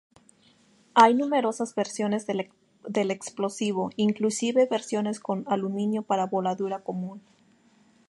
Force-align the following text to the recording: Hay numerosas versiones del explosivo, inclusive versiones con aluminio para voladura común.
Hay 0.95 1.13
numerosas 1.13 1.75
versiones 1.75 2.25
del 2.25 3.11
explosivo, 3.11 3.91
inclusive 3.97 4.65
versiones 4.65 5.19
con 5.19 5.43
aluminio 5.45 6.01
para 6.01 6.25
voladura 6.25 6.79
común. 6.83 7.21